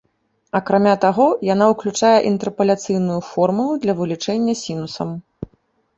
Акрамя 0.59 0.93
таго, 1.03 1.27
яна 1.53 1.67
ўключае 1.73 2.15
інтэрпаляцыйную 2.31 3.21
формулу 3.29 3.73
для 3.85 3.93
вылічэння 4.01 4.53
сінусам. 4.65 5.09